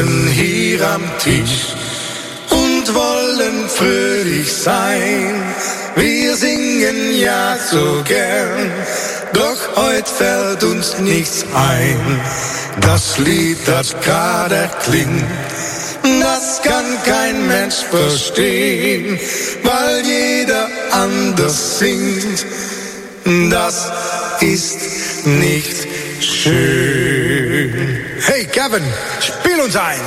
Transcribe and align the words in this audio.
sitzen 0.00 0.28
hier 0.28 0.88
am 0.88 1.02
Tisch 1.18 1.74
und 2.50 2.94
wollen 2.94 3.68
fröhlich 3.68 4.52
sein. 4.52 5.42
Wir 5.96 6.36
singen 6.36 7.18
ja 7.18 7.56
so 7.70 8.02
gern, 8.04 8.70
doch 9.32 9.76
heute 9.76 10.10
fällt 10.10 10.64
uns 10.64 10.98
nichts 10.98 11.44
ein. 11.54 12.20
Das 12.80 13.18
Lied, 13.18 13.58
das 13.66 13.94
gerade 14.00 14.70
klingt, 14.82 15.24
das 16.20 16.62
kann 16.62 16.84
kein 17.04 17.46
Mensch 17.46 17.82
verstehen, 17.90 19.18
weil 19.62 20.02
jeder 20.04 20.68
anders 20.92 21.78
singt. 21.78 22.46
Das 23.50 23.90
ist 24.40 25.26
nicht 25.26 25.86
schön. 26.20 28.00
Hey 28.22 28.44
Kevin, 28.44 28.84
spiel 29.68 30.00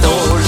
todo 0.00 0.39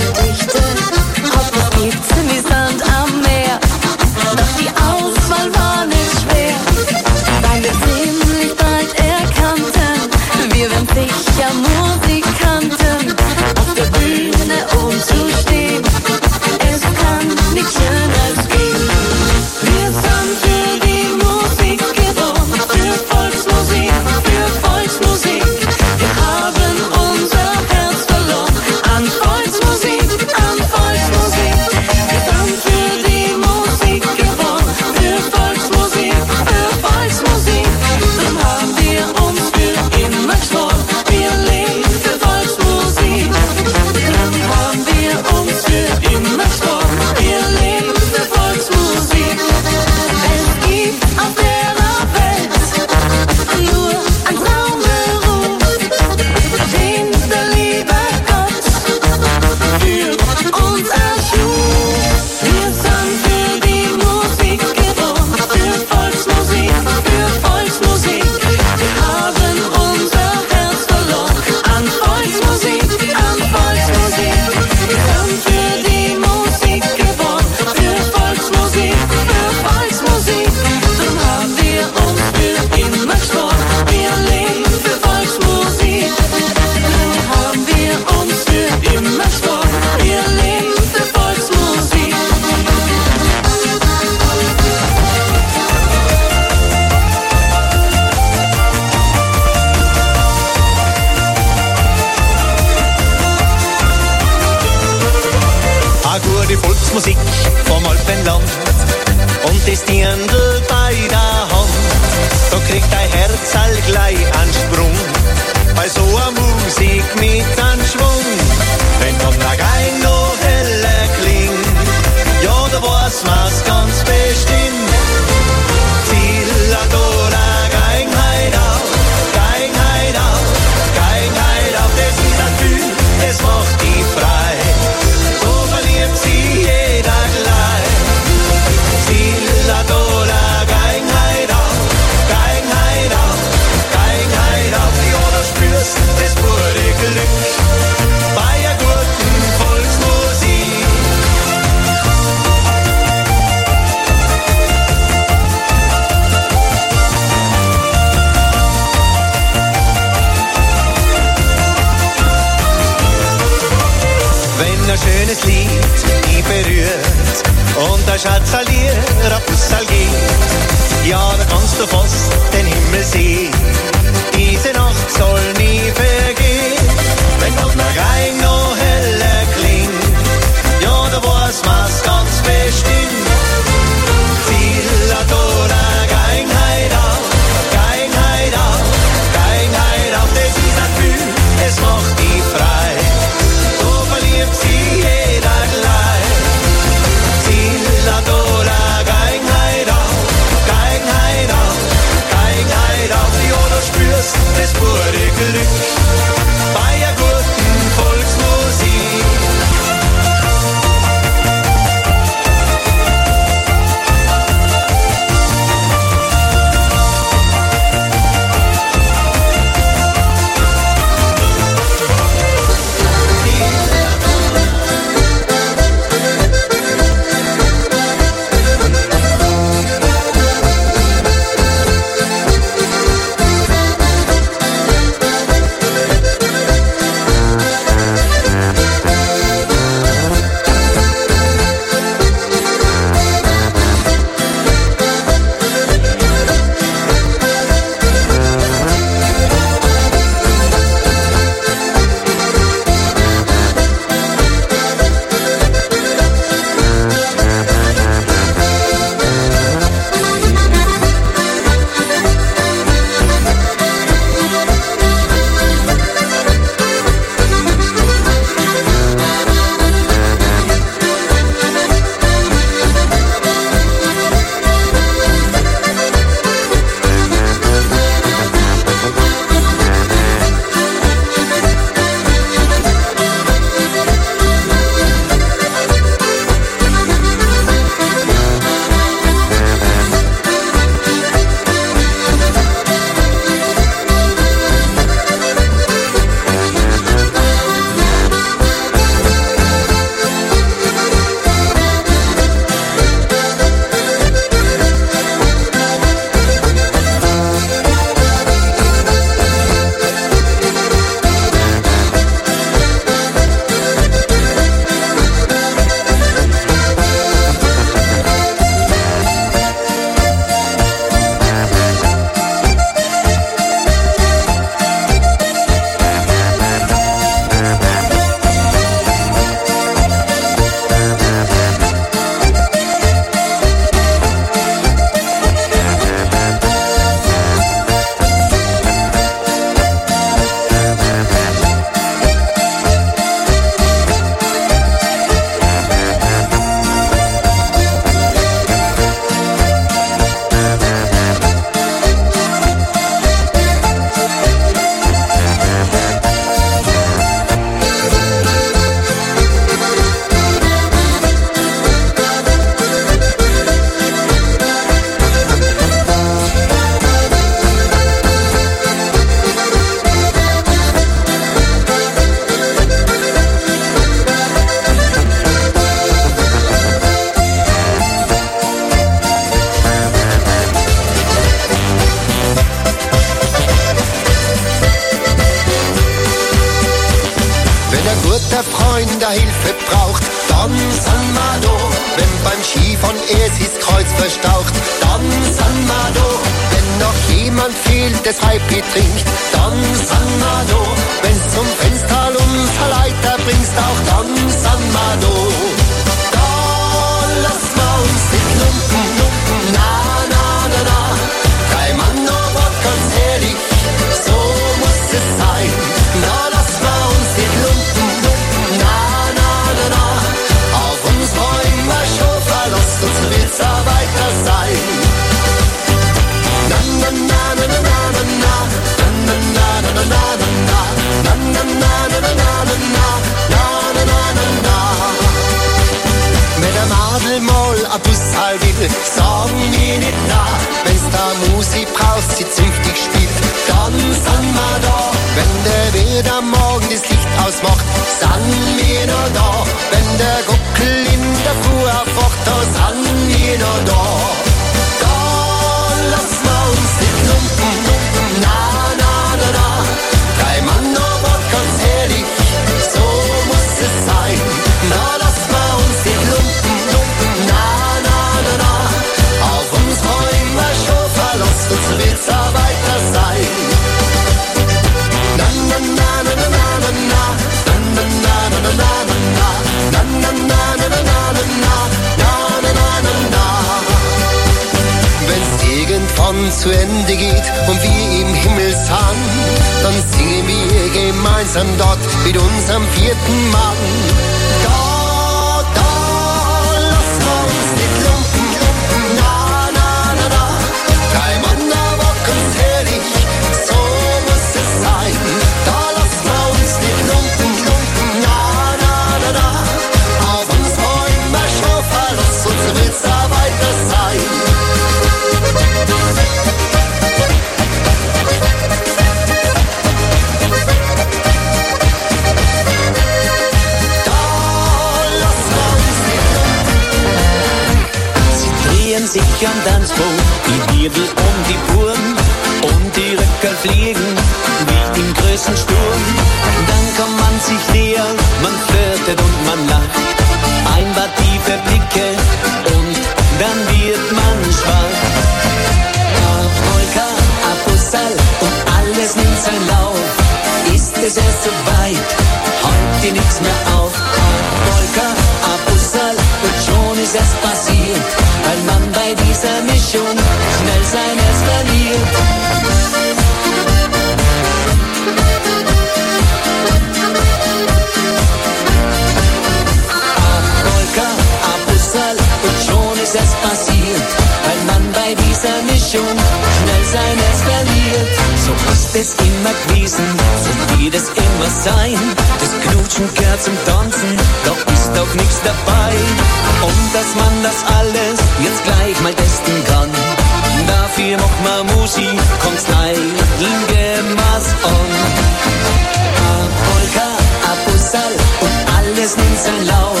seinen 599.52 599.66
Lauf. 599.66 600.00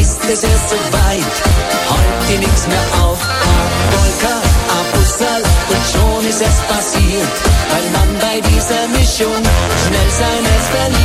Ist 0.00 0.20
es 0.24 0.42
erst 0.42 0.70
so 0.70 0.76
weit, 0.76 1.34
holt 1.90 2.40
nichts 2.40 2.66
mehr 2.66 2.86
auf. 3.02 3.18
Polka, 3.90 4.34
Abussal 4.80 5.42
und 5.68 5.84
schon 5.92 6.28
ist 6.28 6.42
es 6.42 6.60
passiert, 6.68 7.28
weil 7.70 7.90
man 7.92 8.18
bei 8.20 8.40
dieser 8.48 8.86
Mischung 8.88 9.42
schnell 9.86 10.10
sein 10.10 10.44
seines 10.44 10.68
verliert. 10.68 10.97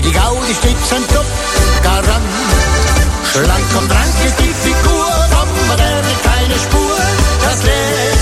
die 0.00 0.12
Gaudi 0.12 0.54
stets 0.54 0.92
ein 0.92 1.02
Top-Garant. 1.08 2.24
Schlank 3.32 3.76
und 3.78 3.90
rank 3.90 4.14
ist 4.24 4.38
die 4.38 4.54
Figur, 4.62 5.06
von 5.30 5.68
Moderne 5.68 6.12
keine 6.22 6.54
Spur, 6.58 6.98
das 7.42 7.62
Leben 7.64 8.17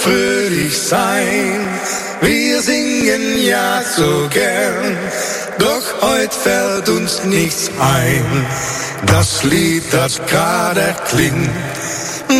fröhlich 0.00 0.76
sein. 0.78 1.66
Wir 2.20 2.62
singen 2.62 3.44
ja 3.44 3.82
so 3.96 4.28
gern, 4.30 4.96
doch 5.58 6.02
heute 6.02 6.36
fällt 6.36 6.88
uns 6.88 7.24
nichts 7.24 7.70
ein. 7.78 8.46
Das 9.06 9.42
Lied, 9.44 9.84
das 9.90 10.20
gerade 10.26 10.94
klingt, 11.08 11.50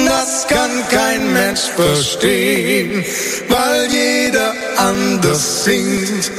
das 0.07 0.47
kann 0.49 0.71
kein 0.91 1.33
Mensch 1.33 1.63
verstehen, 1.75 3.05
weil 3.49 3.89
jeder 3.91 4.53
anders 4.77 5.65
singt. 5.65 6.31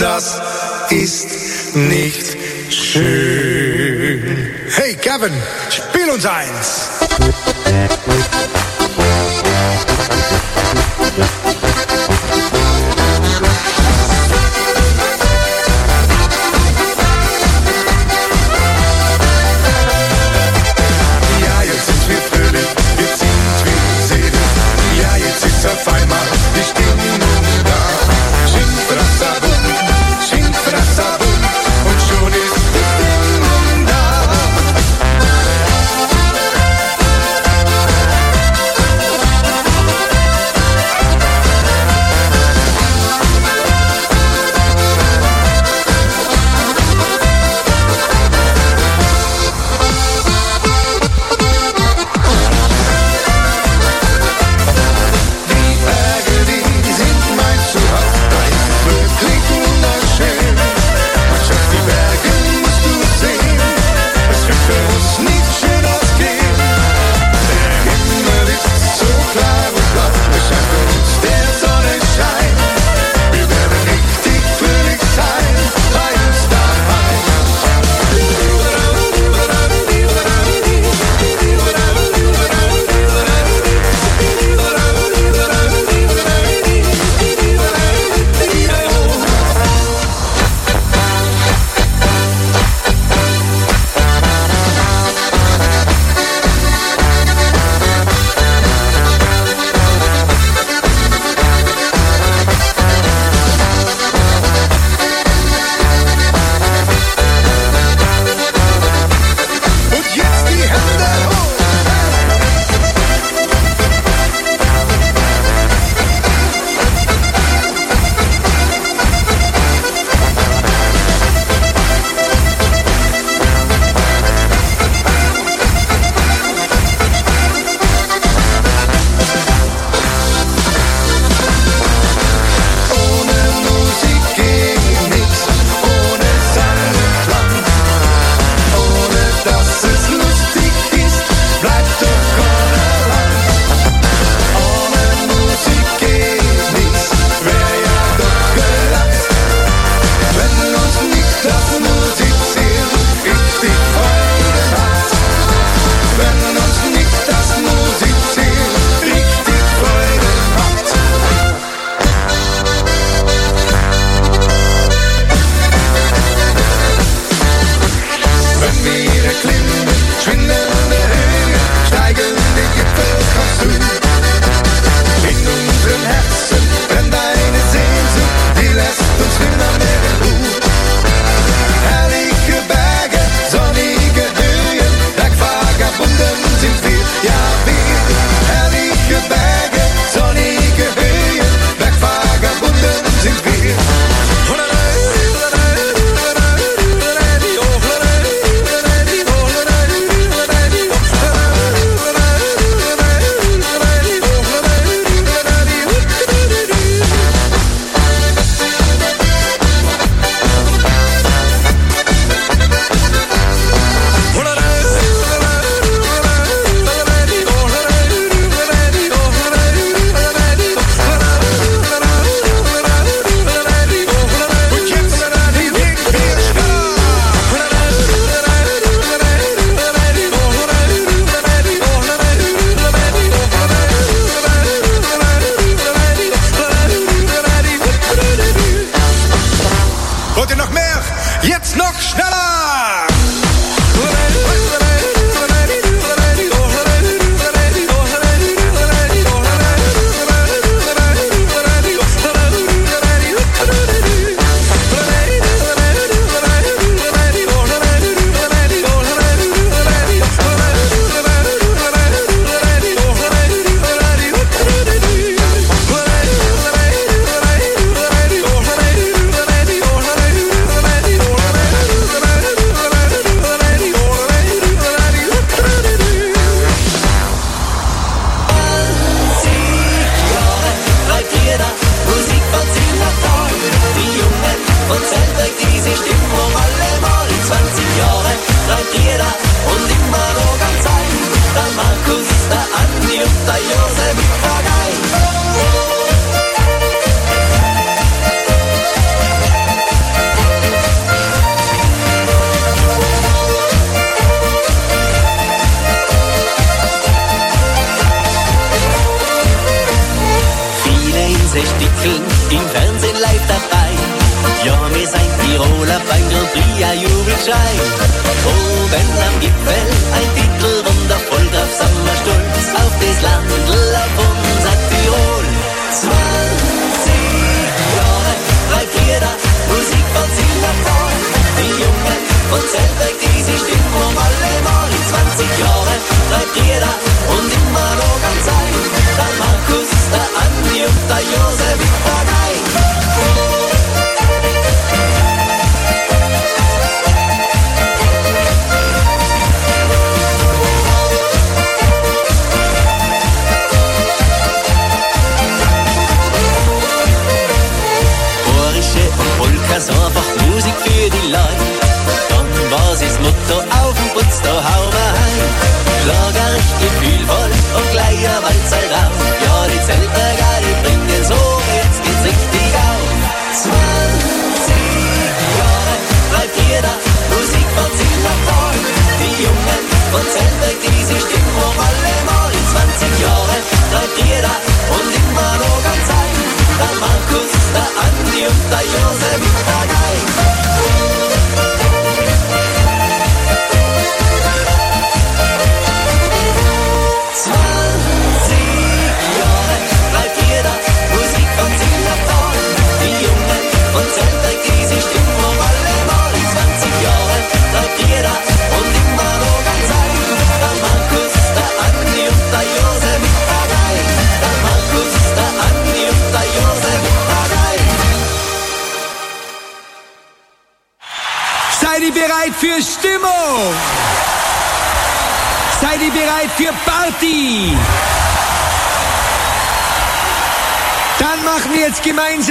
Das 0.00 0.40
ist 0.90 1.74
nicht 1.74 2.36
schön. 2.70 4.50
Hey 4.76 4.94
Kevin, 4.94 5.32
spiel 5.70 6.10
uns 6.10 6.26
eins. 6.26 6.90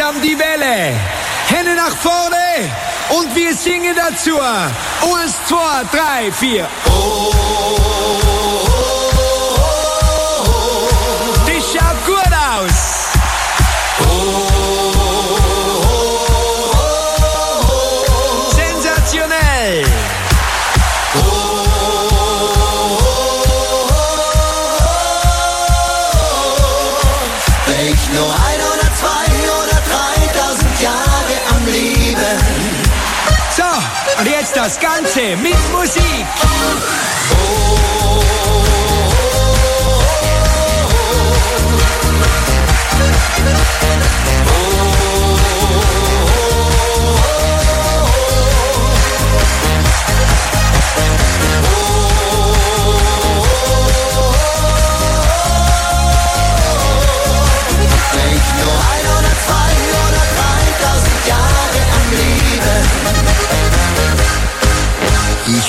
langsam 0.03 0.21
die 0.21 0.37
Welle. 0.37 0.99
Hände 1.47 1.75
nach 1.75 1.95
vorne 1.95 2.71
und 3.09 3.35
wir 3.35 3.53
singen 3.53 3.95
dazu. 3.95 4.35
Und 4.35 5.33
zwei, 5.47 5.83
drei, 5.91 6.31
vier. 6.31 6.67
Oh. 6.87 8.12
descanse. 34.73 35.35
Mix 35.35 35.55
Music. 35.69 37.32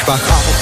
back 0.07 0.21
up. 0.31 0.54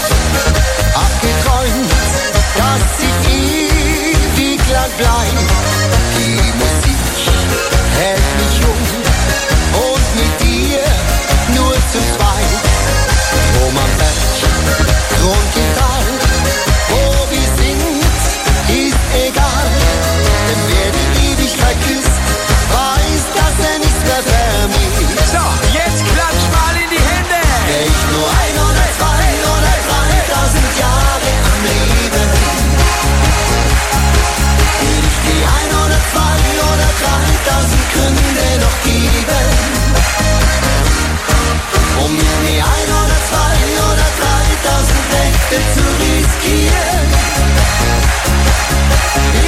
Um 42.04 42.12
mir 42.14 42.36
die 42.46 42.60
ein 42.60 42.88
oder 43.00 43.18
zwei 43.28 43.54
oder 43.88 44.08
dreitausend 44.18 45.06
Nächte 45.12 45.58
zu 45.74 45.84
riskieren. 46.02 47.08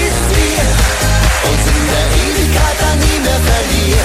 Ist 0.06 0.26
wir 0.36 0.66
uns 1.50 1.64
in 1.66 1.84
der 1.90 2.06
Ewigkeit 2.22 2.76
dann 2.80 2.98
nie 2.98 3.18
mehr 3.20 3.40
verlieren. 3.40 4.03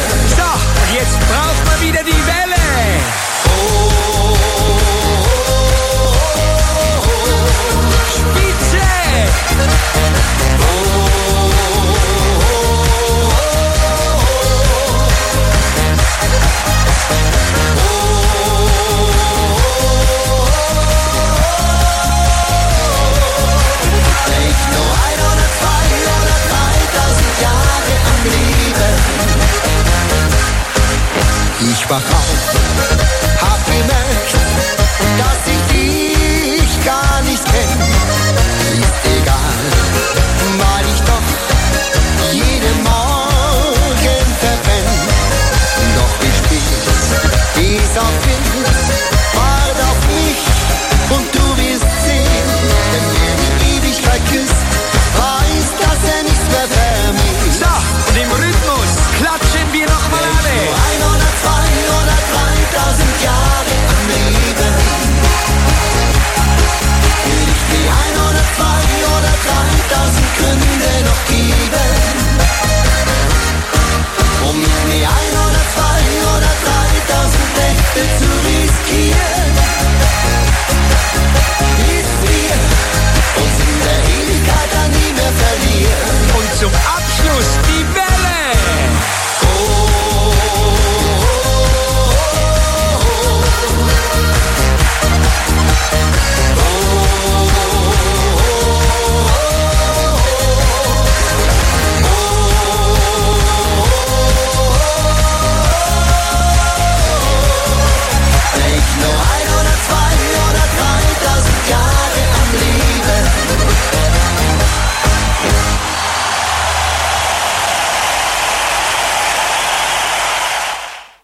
Bacall. 31.89 32.38